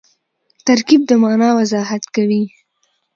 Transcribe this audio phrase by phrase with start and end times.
[0.65, 2.43] ترکیب د مانا وضاحت کوي.